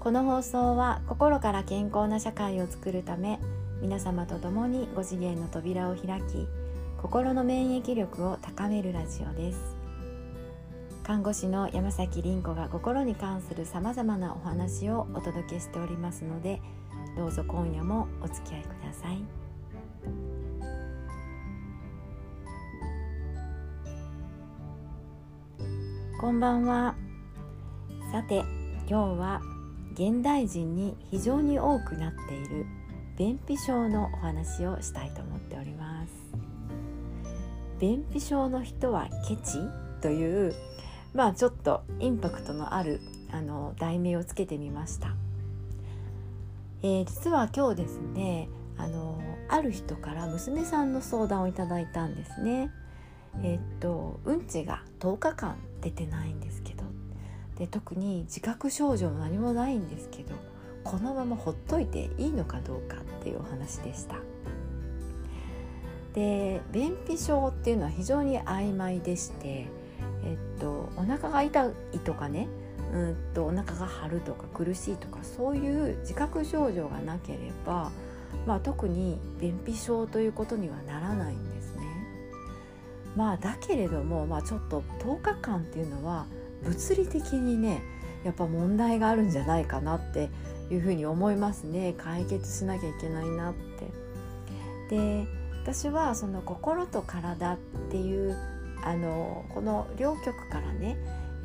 [0.00, 3.38] この放送は心から健康な社会を作るため
[3.82, 6.48] 皆様と共に5次元の扉を開き
[7.02, 9.76] 心の免疫力を高めるラジオです。
[11.02, 16.62] 看護師の山崎凛子が心に関するさまざまなお話をお届けしておりますので
[17.16, 19.18] どうぞ今夜もお付き合いください。
[26.18, 26.94] こんばんは。
[28.10, 28.44] さて
[28.88, 29.40] 今日は
[30.00, 32.64] 現代人に非常に多くなっている
[33.18, 36.12] 便秘症のお話をしたいと思っております。
[37.78, 39.58] 便秘症の人はケチ
[40.00, 40.54] という
[41.12, 45.14] まあちょっとインパクトのあるあの題名をつけてみました、
[46.82, 48.48] えー、実は今日ですね
[48.78, 49.20] あの
[49.50, 52.70] ある人から娘さんの相談をいただいたんですね。
[53.42, 56.79] えー、っとうんちが10日間出てないんですけど
[57.60, 60.34] で特に自覚症状も何もないんですけど
[60.82, 64.16] このままほっといていいのかどうかっていうお話でした
[66.14, 69.68] で便秘症っていうのは非常に曖昧でして
[70.24, 72.48] えっとお腹が痛いとかね
[72.94, 77.92] うんとお腹が張るとか苦しいとかそういう自覚症状がなければ、
[78.46, 81.82] まあ、特に便秘症ということにはならないんですね。
[83.14, 86.26] まあ、だけれども、まあ、ちょっと10日間っていうのは
[86.62, 87.82] 物理的にね
[88.24, 90.28] やっぱ問題があるんじゃないかなって
[90.70, 93.70] いうふうに思いますね解決しなきゃいけないなって。
[94.90, 95.26] で
[95.62, 97.58] 私はその心と体っ
[97.90, 98.36] ていう
[98.82, 100.96] あのこの両極からね、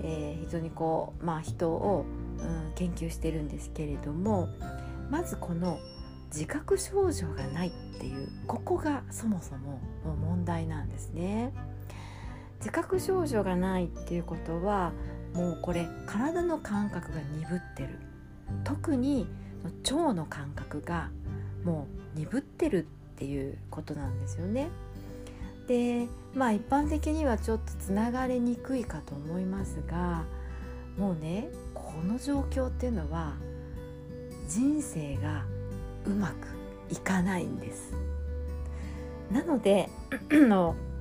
[0.01, 2.05] えー、非常にこう、まあ、人を、
[2.39, 4.49] うん、研究してるんですけれども
[5.11, 5.79] まずこの
[6.33, 11.53] 自覚症状がないっていうここがそもそも問題なんですね。
[12.65, 14.91] 自覚症状がないっていうことは
[15.35, 17.99] もうこれ体の感覚が鈍ってる
[18.63, 19.27] 特に
[19.83, 21.11] 腸の感覚が
[21.63, 21.85] も
[22.15, 24.69] う鈍ってるっていうことなんですよね。
[25.67, 30.23] でまあ一般的にはちょっとつながりにくいかと思いますが
[30.97, 33.33] もうねこの状況っていうのは
[34.49, 35.45] 人生が
[36.07, 36.33] うまく
[36.91, 37.93] いかないんです。
[39.31, 39.87] なので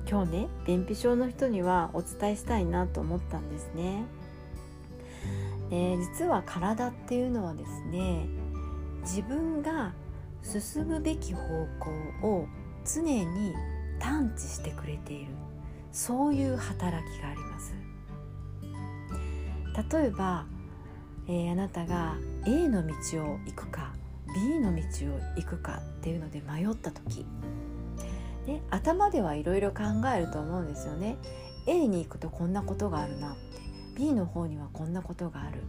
[0.09, 4.05] 今日ね便秘症の人にはお伝えしたいなと思ったんですね。
[5.69, 8.27] で実は体っていうのはですね
[9.01, 9.93] 自分が
[10.43, 11.41] 進むべき方
[12.21, 12.47] 向を
[12.85, 13.53] 常に
[13.99, 15.31] 探知してくれている
[15.91, 17.73] そういう働きがあります
[19.91, 20.45] 例えば、
[21.27, 22.93] えー、あなたが A の道
[23.23, 23.93] を行くか
[24.35, 27.25] B の道を行くかっていうので迷った時
[28.45, 29.83] ね、頭ではいろいろ考
[30.15, 31.17] えると思うんですよね。
[31.67, 33.45] A に行くとこんなことがあるなって。
[33.95, 35.61] B の方にはこんなことがある。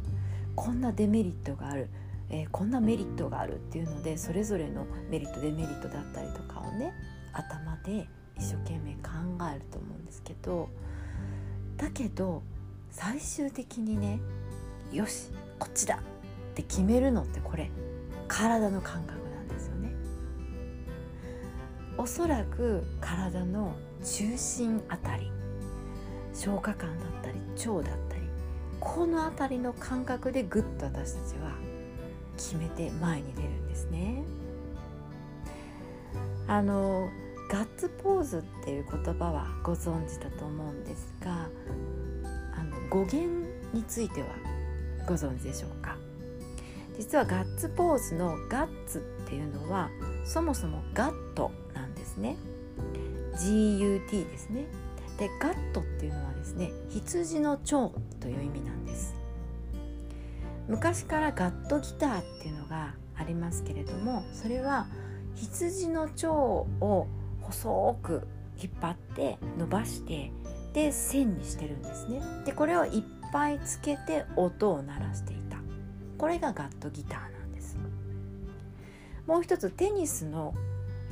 [0.56, 1.88] こんなデメリットがある、
[2.30, 6.92] えー、こんなメリットがあるっていうのでそれぞれのメリットデメリットだったりとかをね
[7.32, 9.10] 頭で一生懸命考
[9.54, 10.68] えると思うんですけど
[11.76, 12.42] だけど
[12.90, 14.18] 最終的にね
[14.92, 15.98] よしこっちだっ
[16.54, 17.70] て決めるのってこれ
[18.26, 19.25] 体の感覚。
[21.98, 23.74] おそらく体の
[24.04, 25.30] 中心あたり
[26.34, 28.22] 消化管だったり腸だったり
[28.80, 31.52] この辺りの感覚でぐっと私たちは
[32.36, 34.22] 決めて前に出るんですね。
[36.46, 37.08] あの
[37.50, 41.48] ガッツポーズっていう言葉はご存知だと思うんですが
[42.54, 44.28] あの語源については
[45.06, 45.96] ご存知でしょうか？
[46.98, 49.90] 実はガッツポーズのガッツっていうのは
[50.24, 51.50] そもそもガット
[52.16, 52.36] ですね。
[53.34, 54.64] GUT ですね。
[55.18, 57.66] でガットっていうのはですね羊の腸
[58.20, 59.14] という意味なんです。
[60.68, 64.88] 昔からガットギターっていうのがありますけれどもそれは
[65.36, 67.06] 羊の腸を
[67.40, 68.26] 細く
[68.60, 70.32] 引っ張って伸ばして
[70.72, 72.20] で線にしてるんですね。
[72.44, 73.02] でこれをいっ
[73.32, 75.58] ぱいつけて音を鳴らしていた。
[76.18, 77.76] これがガットギターなんです。
[79.26, 80.54] もう一つテニスの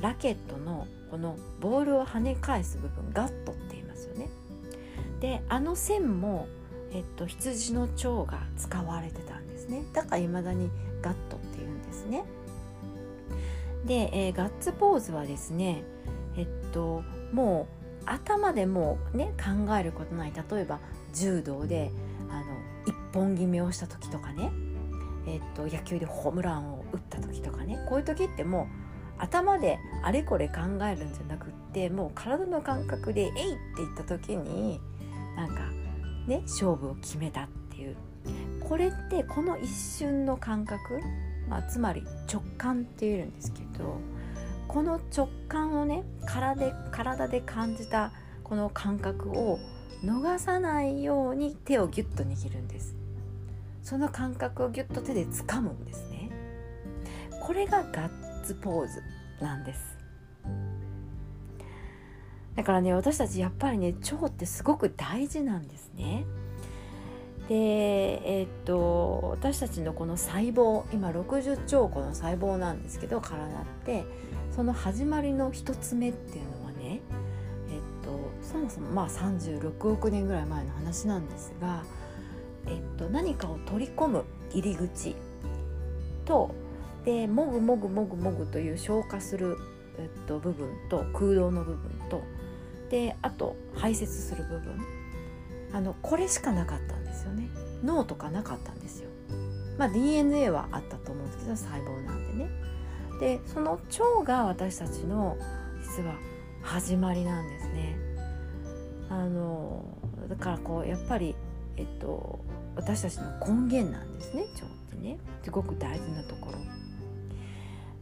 [0.01, 4.29] ラケットのこのボールを跳ね返す部分ガットって言いますよね。
[5.19, 6.47] であの線も、
[6.91, 10.69] えっと、羊の腸が使われてたんですねだからいまだに
[11.01, 12.25] ガットって言うんですね。
[13.85, 15.83] で、えー、ガッツポーズはですね
[16.37, 17.67] えっとも
[18.03, 20.79] う頭でもうね考えることない例えば
[21.13, 21.91] 柔道で
[22.29, 22.45] あの
[22.85, 24.51] 一本決めをした時とかね
[25.27, 28.84] えっと野球でホームランを打った時とかねこういう時ってもう
[29.17, 34.79] 頭であれこれ考えるんじゃなくってもう体の感覚で「えい!」って言った時に
[35.35, 35.61] なんか
[36.27, 37.95] ね勝負を決めたっていう
[38.59, 40.99] これってこの一瞬の感覚、
[41.47, 43.97] まあ、つまり直感っていうんですけど
[44.67, 48.11] この直感をね体で体で感じた
[48.43, 49.59] この感覚を
[50.03, 52.95] 逃さないように手をギュッと握るんです
[53.81, 56.29] その感覚をギュッと手で掴むんですね
[57.41, 59.03] これがガッツポーズ
[59.41, 59.97] なんです。
[62.55, 66.25] だからね私たちやっぱりね腸ってすごく大事なんですね。
[67.49, 74.03] でえー、っと私たちのこの細胞今60兆個の細胞なんですけど体って
[74.55, 77.01] その始まりの1つ目っていうのはね
[77.69, 81.83] えっとそもそもまあ36億年ぐらい前の話なんですが
[82.67, 85.15] えっと、何かを取り込む入り口
[86.25, 86.53] と
[87.05, 89.57] でもぐもぐもぐもぐという消化する、
[89.99, 92.23] えっと、部分と空洞の部分と
[92.89, 94.79] であと排泄する部分
[95.71, 97.49] あのこれしかなかったんですよね
[97.83, 99.09] 脳とかなかったんですよ。
[99.77, 102.49] まあ、DNA はあったと思うんですけど細胞なんでね。
[103.19, 105.37] でその腸が私たちの
[105.81, 106.15] 実は
[106.61, 107.97] 始まりなんですね。
[109.09, 109.85] あの
[110.29, 111.35] だからこうやっぱり
[111.77, 112.39] えっと
[112.75, 116.57] 私たちの根源なんですね腸ってねすごく大事なところ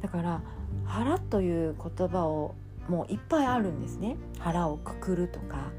[0.03, 0.41] だから
[0.85, 2.55] 腹という言葉を
[2.89, 4.17] もういっぱいあるんですね。
[4.37, 5.71] 腹をくくるとか、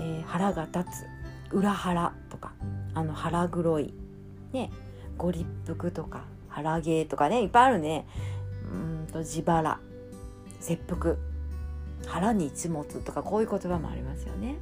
[0.00, 0.80] えー、腹が立
[1.50, 2.52] つ裏腹とか
[2.92, 3.94] あの腹黒い
[4.52, 4.70] ね
[5.16, 5.46] ご立
[5.78, 8.04] 腹とか腹芸とかねいっぱいあるね。
[8.72, 9.78] うんと自腹
[10.58, 11.16] 切腹
[12.06, 14.56] 腹に一物とかこういう言葉もありますよね。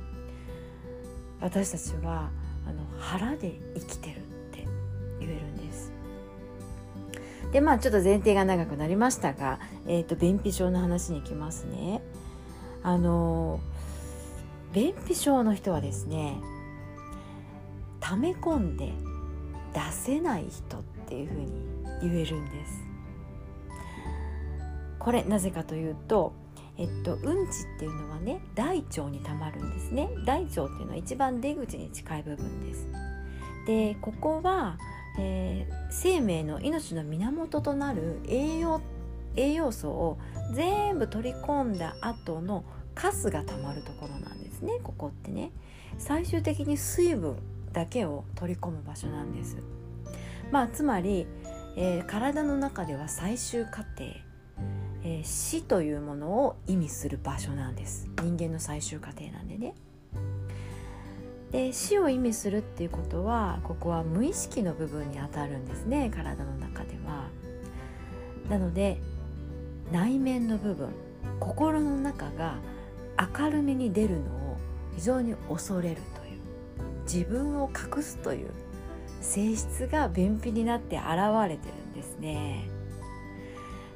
[1.41, 2.29] 私たちは
[2.67, 4.21] あの腹で生きてる。
[7.53, 12.03] でまあちょっと前提が長くなりましたが、えーと、便秘症の話に行きますね。
[12.83, 13.61] あの
[14.73, 16.37] 便秘症の人はですね
[17.99, 18.93] 溜め込んで
[19.75, 21.51] 出せない人っていうふうに
[22.03, 22.85] 言えるんです。
[24.99, 26.33] これなぜかというと
[26.81, 30.09] えっと、うんちっていうのはね大腸にたまるんですね。
[30.25, 32.87] 大腸っていうのは一番出口に近い部分です。
[33.67, 34.79] でここは、
[35.21, 38.81] えー、生命の命の源となる栄養
[39.37, 40.19] 栄養素を
[40.53, 42.65] 全部取り込んだ後の
[42.95, 44.81] カスがたまるところなんですね。
[44.83, 45.53] ここってね。
[45.99, 47.37] 最終的に水分
[47.73, 49.59] だけを取り込む場所なんです。
[50.51, 51.27] まあつまり、
[51.77, 54.05] えー、体の中では最終過程。
[55.03, 58.09] えー、死というものを意味する場所なんです。
[58.23, 59.75] 人間の最終過程なんでね。
[61.51, 67.29] で死を意味するっていうことはここは無意識の部分にあたるんですね体の中では。
[68.49, 69.01] なので
[69.93, 70.89] 内面の部分
[71.41, 72.59] 心の中が
[73.39, 74.57] 明るみに出るのを
[74.95, 76.41] 非常に恐れるという
[77.03, 78.51] 自分を隠すという
[79.21, 81.07] 性質が便秘になって現
[81.49, 82.69] れてるんですね。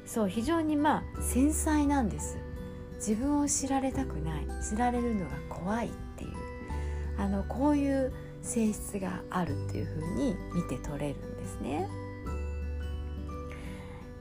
[0.05, 2.37] そう非常にまあ繊細なんです。
[2.97, 4.47] 自分を知られたくない。
[4.67, 5.89] 知られるのが怖い。
[7.57, 11.87] こういう性質があるっていうふうに見て取れるんですね。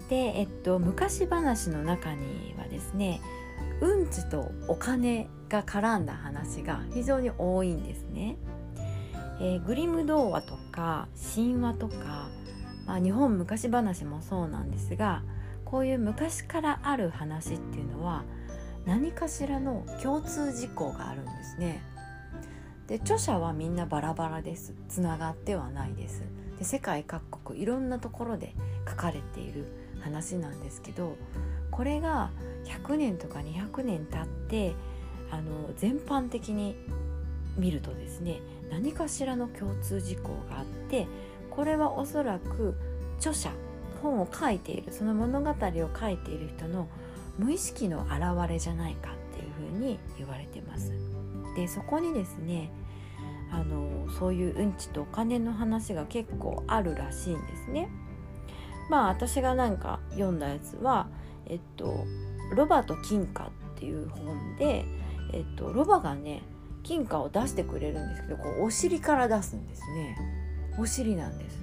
[0.09, 3.21] で、えっと、昔話の中にはですね
[3.81, 8.37] うんちとお金が絡んだ話が非常に多いんですね。
[9.41, 12.29] えー、グリム童話とか神話とか、
[12.87, 15.23] まあ、日本昔話もそうなんですが
[15.65, 18.23] こういう昔からある話っていうのは
[18.87, 21.83] 何かしらの共通事項があるんですね。
[22.89, 26.23] で著者はみんなバラバラですつながってはないです
[26.59, 28.55] で世界各国いろんなところで
[28.89, 29.67] 書かれている
[30.01, 31.17] 話なんですけど
[31.71, 32.31] これが
[32.65, 34.75] 100年とか200年経って
[35.31, 36.77] あの全般的に
[37.57, 41.07] 見るとですね何かしらの共通事項があって
[41.51, 42.75] これはおそらく
[43.19, 43.51] 著者
[44.03, 45.55] 本を書いているその物語を
[45.99, 46.89] 書いている人の
[47.39, 50.93] 無意識の表れじゃないかっていうふうに言われてます。
[51.57, 52.71] でそこにですね
[53.51, 57.89] あのそういううんちとお金の話が結構あるらしいんですね。
[58.91, 61.09] まあ私がなんか読んだやつは
[61.47, 62.05] えっと
[62.55, 64.85] ロバと金貨っていう本で
[65.33, 66.43] えっとロバがね
[66.83, 70.17] 金貨を出してくれるんですけどこうお尻から出すんですね。
[70.79, 71.63] お尻なんです。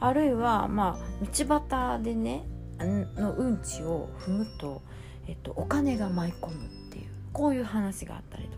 [0.00, 2.44] あるいはまあ道端でね
[2.80, 4.82] のうんちを踏むと、
[5.26, 8.57] えっと、お金が舞い込むっていうこういう話があったりと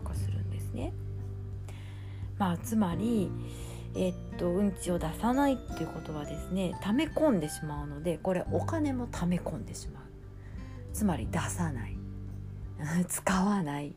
[0.71, 0.93] ですね。
[2.37, 3.29] まあ、つまり、
[3.95, 10.03] えっと、うんちを出さないっていうことはですね溜め込んでしまうのでこれお金も溜め込んでしまう
[10.93, 11.97] つまり出さない
[13.07, 13.93] 使わない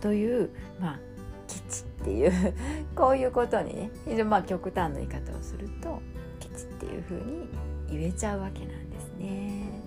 [0.00, 1.00] という、まあ、
[1.48, 2.54] ケチっていう
[2.94, 6.00] こういうことにね非常にまあ極端な言い方をすると
[6.38, 7.48] ケチっていうふうに
[7.90, 9.82] 言えちゃうわけなんですね。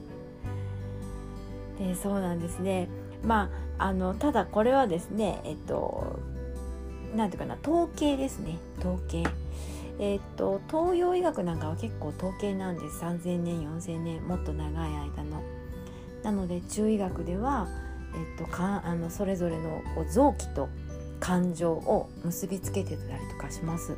[1.80, 2.88] でそうなんですね。
[3.26, 6.20] まああのただこれはですねえっと
[7.16, 9.24] 何ていうかな統計ですね統計。
[10.00, 15.44] えっと東洋医学なんかは結構統計なんです3,000年4,000年もっと長い間の。
[16.24, 17.68] なので中医学では、
[18.16, 20.70] えっと、かあのそれぞれの臓器と
[21.20, 23.96] 感情を結びつけてたりとかします。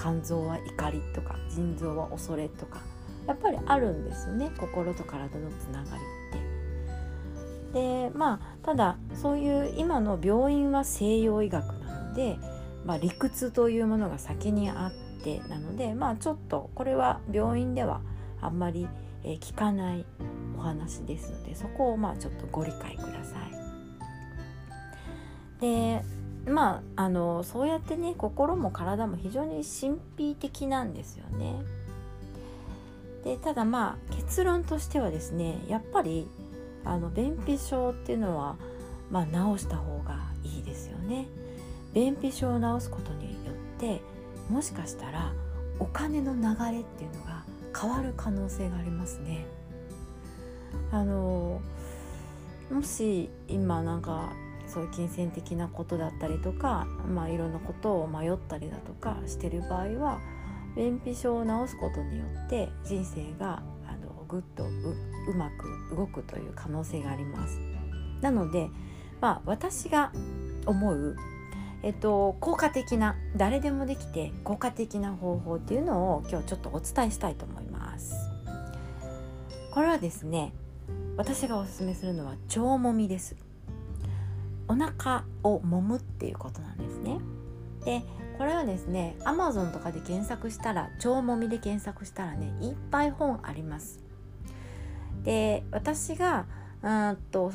[0.00, 2.80] 肝臓は怒りとか腎臓は恐れとか
[3.26, 6.49] やっぱりあるんですよね心と体のつながりって。
[7.72, 12.38] でまあただそういう今の病院は西洋医学なので、
[12.84, 18.00] まあ、理屈というものが先にあってなのでまあちょっとこれは病院では
[18.40, 18.88] あんまり、
[19.22, 20.06] え聞かない
[20.56, 23.50] お話ですのでそこをまあちょっとご理解ください。
[25.60, 26.02] で
[26.46, 31.60] まああのそうやってね心も体も非常に神秘的なんですよね。
[33.24, 36.26] でただまあ結論としてはですねやっぱり
[36.84, 38.56] あの便秘症っていうのは、
[39.10, 41.26] まあ、治した方がいいですよね。
[41.92, 44.00] 便秘症を治すことによって
[44.48, 45.32] もしかしたら
[45.78, 47.44] お金の流れっていうのが
[47.78, 49.46] 変わる可能性がありますね。
[50.92, 51.60] あの
[52.70, 54.32] もし今なんか
[54.66, 60.20] そういう金銭的なことだったりとか、まあ、いろんなことを迷ったりだとかしてる場合は
[60.76, 63.62] 便秘症を治すことによって人生が
[64.30, 67.58] ぐっとうまく動くという可能性があります。
[68.20, 68.68] なので、
[69.20, 70.12] まあ、私が
[70.66, 71.16] 思う、
[71.82, 78.14] えっと、効果的な誰でもできて効果的な方法っていうのを今日ちょっとお伝えしたいと思います。
[79.72, 80.52] これはですね
[81.16, 83.36] 私がおすすめするのは腸もみです。
[84.68, 87.18] お腹を揉むっていうことなんですね。
[87.84, 88.02] で
[88.38, 94.09] これはですね Amazon とかで検索したら腸もみで検索したらねいっぱい本あります。
[95.24, 96.46] で私が
[96.82, 97.52] うんと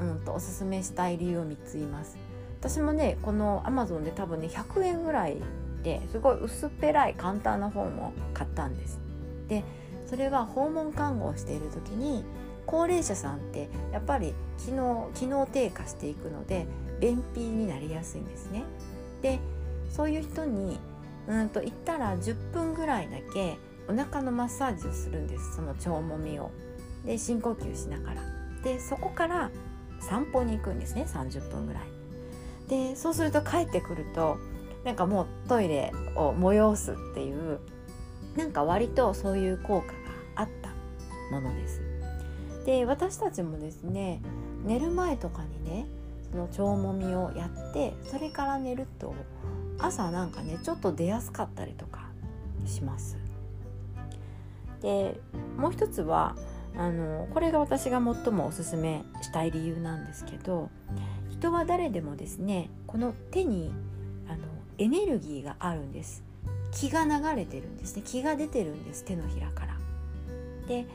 [0.00, 2.18] うんとおすすめしたい理由を3つ言います。
[2.60, 5.36] 私もねこの Amazon で多分ね100円ぐらい
[5.82, 9.00] ですごい薄っぺらい簡単な本を買ったんです。
[9.48, 9.64] で
[10.06, 12.24] それは訪問看護をしている時に
[12.66, 16.66] 高齢者さんってやっぱり機能機能低下していくので
[17.00, 18.64] 便秘になりやすいんですね。
[19.22, 19.38] で
[19.90, 20.78] そういう人に
[21.28, 23.56] うんと行ったら10分ぐらいだけ
[23.88, 26.50] お腹のマッサージをするんですその腸もみを。
[27.04, 28.22] で深呼吸しながら
[28.62, 29.50] でそこから
[30.00, 31.82] 散歩に行くんですね30分ぐらい。
[32.68, 34.38] でそうすると帰ってくると
[34.84, 37.60] なんかもうトイレを催すっていう
[38.36, 39.92] なんか割とそういう効果が
[40.34, 40.70] あった
[41.32, 41.80] ものです。
[42.64, 44.20] で私たちもですね
[44.64, 45.86] 寝る前とかにね
[46.32, 49.14] その腸もみをやってそれから寝ると
[49.78, 52.08] 朝なんかねちょっと出やすかったりとか
[52.66, 53.16] します。
[54.82, 55.20] で
[55.56, 56.36] もう一つは
[56.78, 60.70] あのこれが私が最もおすすめしたい理由なんですけど
[61.30, 63.72] 人は誰でもですねこの手に
[64.28, 64.44] あの
[64.78, 66.22] エネルギーがあるんです
[66.72, 69.76] 気が流れてるんですね気が出てるんです手のひらから。
[70.68, 70.86] で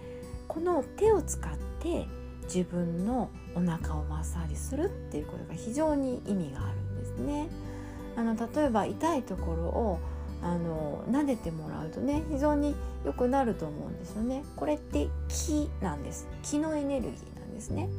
[0.47, 2.05] この手を使って
[2.43, 7.47] 自分のお腹をマッサージするっていうことが非常に意味があるんですね。
[8.17, 9.99] あの例えば痛いところを
[10.43, 14.43] あの撫でてもらうとね非常に良くなると思うんですよね。
[14.55, 16.27] これって気なんです。
[16.43, 17.89] 気のエネルギーなんですね。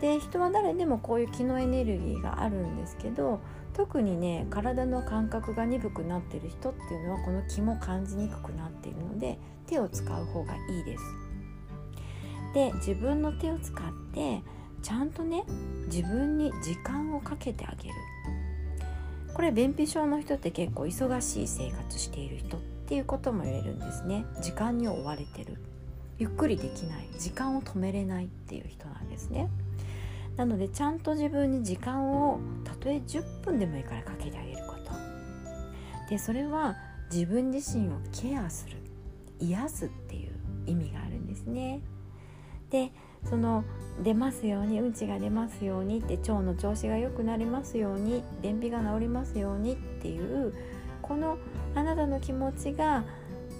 [0.00, 3.40] で人は誰でもこういう気のエネルギーがあるんですけど
[3.72, 11.04] 特にね体の感覚が鈍くなってる人っていうのはこの気も感じにくくなっているので手を使う方がいいです。
[12.54, 14.42] で自分の手を使って
[14.82, 15.44] ちゃんとね
[15.86, 17.94] 自分に時間をかけてあげる
[19.36, 24.24] これ便秘症の人って結構忙しい生活している人っていうことも言えるんですね。
[24.40, 25.58] 時間に追われてる。
[26.16, 27.06] ゆっくりできない。
[27.18, 29.50] 時間を止めれないっていう人なんですね。
[30.38, 34.92] なのでちゃんと自分に時間をたとえ10分でもいいからかけてあげること。
[36.08, 36.74] でそれは
[37.12, 38.78] 自分自身をケアする。
[39.38, 40.32] 癒すっていう
[40.64, 41.82] 意味があるんですね。
[42.70, 42.90] で
[43.28, 43.64] その
[44.02, 50.54] 出ますようにうんちが出ますようにって腸の調子が良くなりますように便秘が治りますようにっていう
[51.00, 51.38] この
[51.74, 53.04] あなたの気持ちが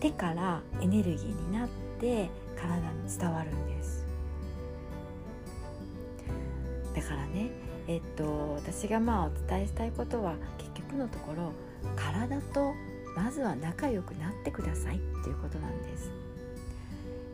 [0.00, 1.68] 手からエネルギーになっ
[1.98, 4.06] て体に伝わるんです。
[6.94, 7.50] だからね
[7.88, 11.52] えっと私がまあお伝えしたいことは結局のところ
[11.94, 12.72] 体と
[13.14, 16.10] まずは仲良くなってくださいっていうことなんです。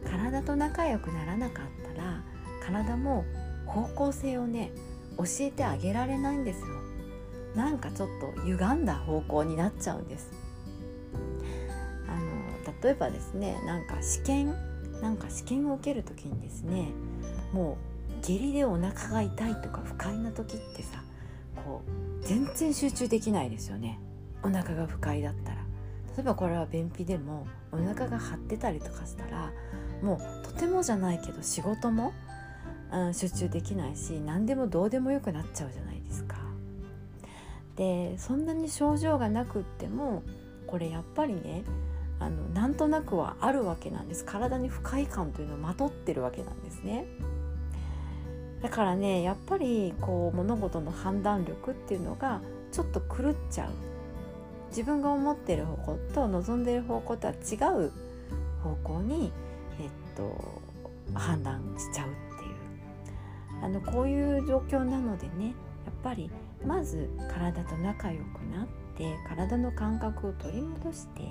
[0.04, 2.22] 体と仲良くならなかったら
[2.64, 3.24] 体も
[3.66, 4.72] 方向性をね
[5.18, 6.66] 教えてあげられないんですよ。
[7.54, 10.30] なんかちょっと歪んだ方向になっちゃうんです。
[12.08, 14.54] あの例えばですねなんか試験
[15.00, 16.88] なんか試験を受ける時にですね
[17.52, 17.76] も
[18.20, 21.02] う下痢でお腹が痛いとか不快な時ってさ
[21.64, 23.98] こう全然集中できないですよね。
[24.42, 25.62] お腹が不快だったら。
[26.14, 29.50] 例えばこれは便秘でもお腹が張ってたりとかしたら
[30.02, 32.12] もうとてもじゃないけど仕事も、
[32.92, 36.36] うん、集中できないし何でもどうでもよくなっちゃうじゃないですか。
[37.76, 40.22] でそんなに症状がなくっても
[40.66, 41.64] これやっぱりね
[42.20, 47.06] あのなんとなくはあるわけなんです体に不快感というのをまとってるわけなんですね。
[48.62, 52.40] だからねやっぱりこう物事の判断力っていうのが
[52.70, 53.70] ちょっと狂っちゃう
[54.68, 57.56] 自分が思ってる方向と望んでる方向とは違
[57.86, 57.92] う
[58.62, 59.32] 方向に、
[60.16, 60.62] と、
[61.14, 65.54] 判断しちゃうっていうあのこういう状況なのでね
[65.84, 66.30] やっぱり
[66.64, 68.66] まず体と仲良くなっ
[68.96, 71.22] て体の感覚を取り戻して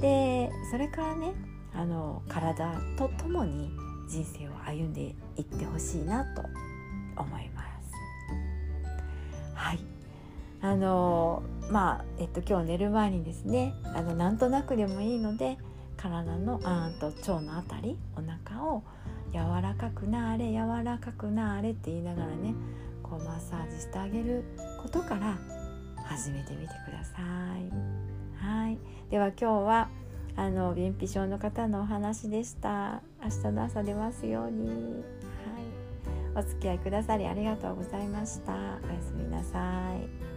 [0.00, 1.32] でそれからね
[1.74, 3.70] あの体とともに
[4.08, 6.42] 人生を歩んでいってほしいなと
[7.16, 7.66] 思います。
[9.54, 9.78] はい
[10.60, 15.56] あのまあ、えっと、今日寝る前にですねあのなんとなくでもいいので
[16.02, 18.82] 体のあと腸のあたりお腹を
[19.32, 22.54] 柔らかくなあれ柔らかくなあれって言いながらね
[23.02, 24.42] こうマッサージしてあげる
[24.82, 25.38] ことから
[26.04, 28.44] 始めてみてください。
[28.44, 28.78] はい。
[29.10, 29.88] では今日は
[30.34, 33.02] あの便秘症の方のお話でした。
[33.22, 34.68] 明日の朝出ますように。
[34.68, 35.02] はい。
[36.34, 38.52] お付き合いくださりありがとうございました。
[38.52, 40.31] おやすみなさい。